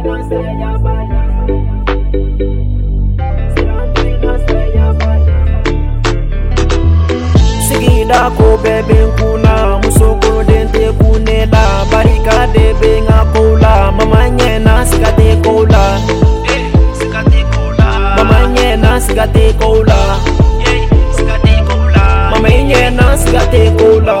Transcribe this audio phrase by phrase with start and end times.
[7.63, 15.83] Sigida ko bebe kula musoko dente kunela barika de be ngakola mama nyena sigate kola
[18.15, 19.99] mama nyena sigate kola
[22.31, 24.17] mama nyena sigate kola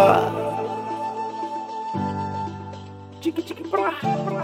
[3.21, 3.91] Chiki chiki pra
[4.27, 4.43] pra